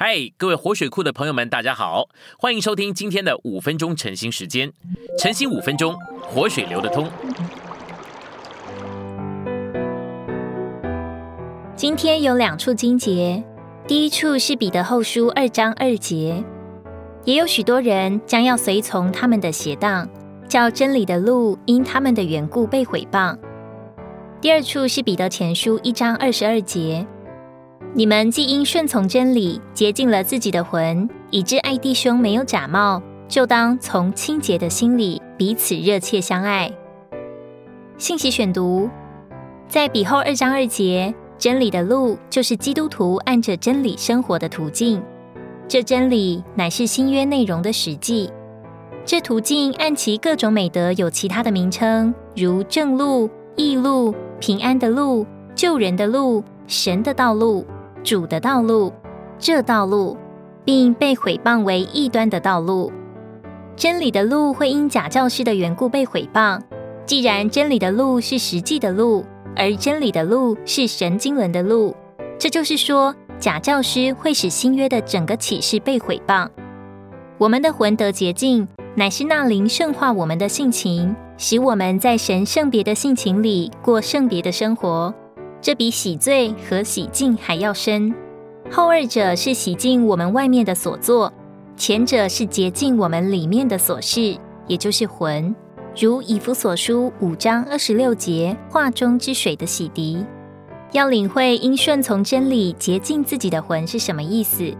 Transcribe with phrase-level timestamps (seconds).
[0.00, 2.08] 嗨，各位活水库的朋友们，大家好，
[2.38, 4.72] 欢迎收听今天的五分钟晨兴时间。
[5.18, 7.10] 晨兴五分钟，活水流得通。
[11.74, 13.42] 今天有两处经节，
[13.88, 16.44] 第一处是彼得后书二章二节，
[17.24, 20.08] 也有许多人将要随从他们的邪荡，
[20.46, 23.36] 叫真理的路因他们的缘故被毁谤。
[24.40, 27.04] 第二处是彼得前书一章二十二节。
[27.98, 36.72] 你们既因顺从真理洁净了自己的魂，以致爱弟兄没有假冒，就当从清洁的心里彼此热切相爱。
[37.96, 38.88] 信息选读，
[39.66, 45.02] 在彼后二章二节，真理的路就是基督徒按着真理生活的途径。
[45.66, 48.30] 这真理乃是新约内容的实际。
[49.04, 57.66] 这途径按其各种美德有其他的名称，如正路、义路、平安的路、救人的路、神的道路。
[58.02, 58.92] 主的道路，
[59.38, 60.16] 这道路，
[60.64, 62.92] 并被毁谤为异端的道路。
[63.76, 66.60] 真理的路会因假教师的缘故被毁谤。
[67.06, 69.24] 既然真理的路是实际的路，
[69.56, 71.94] 而真理的路是神经轮的路，
[72.38, 76.48] 这就是说，假教师会使新约的整个启示被毁谤。
[77.38, 85.14] 我们的魂得洁净，乃是那灵圣化我们的性情，使我们在神圣别的性情里过圣别的生活。
[85.60, 88.14] 这比洗罪和洗净还要深。
[88.70, 91.32] 后二者是洗净我们外面的所作，
[91.76, 94.36] 前者是洁净我们里面的所事，
[94.66, 95.54] 也就是魂。
[95.98, 100.24] 如以弗所书五章二十六节，画中之水的洗涤。
[100.92, 104.72] 要领会应顺从真理洁净自己的魂是什么意思，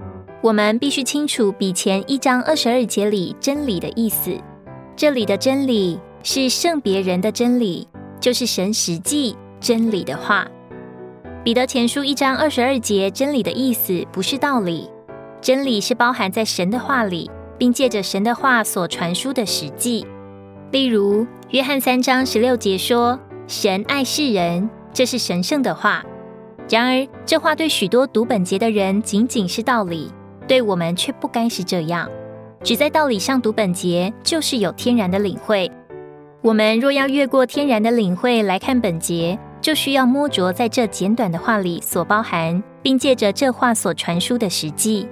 [0.42, 4.30] 我们必须清楚比前一章二十二节里真理的意思。
[4.94, 7.88] 这里的真理是圣别人的真理，
[8.20, 10.46] 就是神实际真理的话。
[11.44, 14.90] 彼得前书一章二十二节，真理的意思不是道理，
[15.40, 20.04] 真理是包含在神的话里，并借着神的话所传输的实际。
[20.72, 26.04] 例如，约翰三章十六节说：“神爱世人”，这是神圣的话。
[26.68, 30.12] 然而，这话对许多读本节的人仅仅是道理，
[30.46, 32.10] 对我们却不该是这样。
[32.64, 35.70] 只在道理上读本节，就是有天然的领会。
[36.42, 45.08] 我们若要越过天然的领会来看本节，就需要摸着在这简短的话里所包含，并借着这话所传输的实际。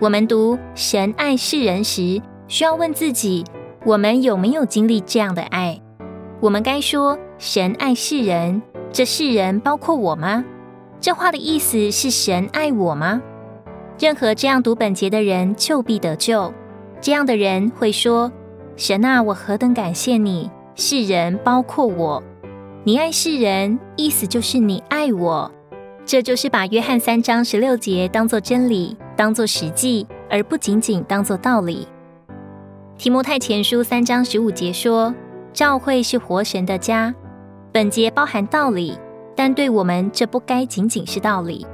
[0.00, 3.44] 我们读“神爱世人”时，需要问自己：
[3.84, 5.80] 我们有没有经历这样的爱？
[6.40, 8.62] 我们该说“神爱世人”，
[8.92, 10.44] 这世人包括我吗？
[11.00, 13.20] 这话的意思是神爱我吗？
[13.98, 16.52] 任何这样读本节的人就必得救。
[17.00, 18.30] 这样的人会说
[18.76, 20.50] ：“神啊，我何等感谢你！
[20.76, 22.22] 世人包括我。”
[22.88, 25.52] 你爱世人，意思就是你爱我。
[26.06, 31.86] 这就是把约翰三章十六节当作真理，当作实际，而不仅仅当作道理。
[32.96, 35.14] 提摩太前书三章十五节说
[35.52, 37.14] ：“教会是活神的家。”
[37.72, 38.98] 本节包含道理，
[39.36, 41.66] 但对我们这不该仅仅是道理。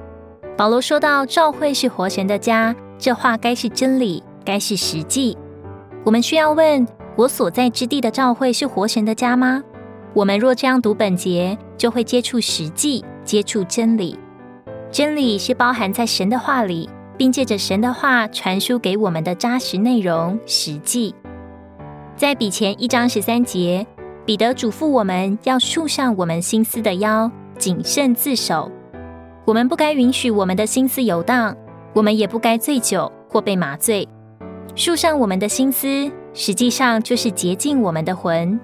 [0.57, 5.39] 保罗说到教会是活神的家，这话该是真理，该是实际。
[6.03, 9.63] 我们需要问：我所在之地的教会是活神的家吗？
[10.15, 14.17] 我们若这样读本节，就会接触实际，接触真理。
[14.93, 16.89] 真理是包含在神的话里，
[17.19, 20.39] 并借着神的话传输给我们的扎实内容。
[20.47, 21.13] 实际
[22.17, 23.85] 在比前一章十三节，
[24.25, 28.71] 彼得嘱咐我们要束上我们心思的腰，谨慎自守。
[29.45, 31.57] 我们不该允许我们的心思游荡，
[31.93, 34.09] 我们也不该醉酒或被麻醉。
[34.77, 38.61] 束上我们的心思，实际上就是洁净我们的魂。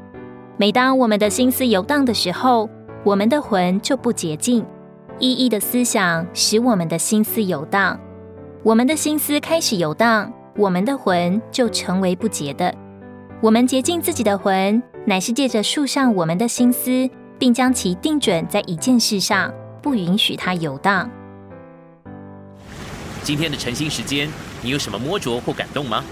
[0.60, 2.68] 每当我们的心思游荡的时候，
[3.02, 4.62] 我们的魂就不洁净。
[5.18, 7.98] 意义的思想使我们的心思游荡，
[8.62, 12.74] 我们的心思开始游荡，我们的魂就成为不洁的。
[13.40, 19.50] 我们洁净自己的魂，乃是借着树上我们的心思，并将其定准在一件事上，
[19.80, 21.08] 不允许它游荡。
[23.22, 24.28] 今天的晨兴时间，
[24.60, 26.04] 你有什么摸着或感动吗？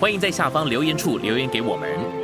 [0.00, 2.23] 欢迎在下方留言处留言给我们。